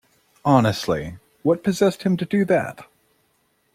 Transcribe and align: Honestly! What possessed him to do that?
Honestly! 0.43 1.17
What 1.43 1.63
possessed 1.63 2.01
him 2.01 2.17
to 2.17 2.25
do 2.25 2.43
that? 2.45 2.87